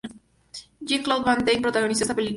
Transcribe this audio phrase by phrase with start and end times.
[0.81, 2.29] Jean-Claude Van Damme protagonizó esta película.